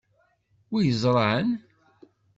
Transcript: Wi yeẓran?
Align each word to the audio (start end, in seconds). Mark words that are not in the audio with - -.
Wi 0.71 0.79
yeẓran? 0.87 1.47